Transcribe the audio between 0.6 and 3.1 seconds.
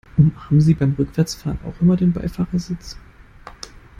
Sie beim Rückwärtsfahren auch immer den Beifahrersitz?